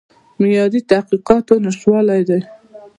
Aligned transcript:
د 0.35 0.35
معیاري 0.41 0.79
تحقیقاتو 0.91 1.53
نشتوالی 1.65 2.21
دی. 2.29 2.39